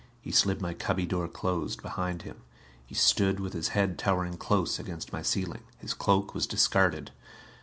He 0.19 0.31
slid 0.31 0.63
my 0.63 0.73
cubby 0.73 1.05
door 1.05 1.27
closed 1.27 1.83
behind 1.83 2.23
him. 2.23 2.41
He 2.87 2.95
stood 2.95 3.39
with 3.39 3.53
his 3.53 3.67
head 3.77 3.99
towering 3.99 4.35
close 4.35 4.79
against 4.79 5.13
my 5.13 5.21
ceiling. 5.21 5.61
His 5.77 5.93
cloak 5.93 6.33
was 6.33 6.47
discarded. 6.47 7.11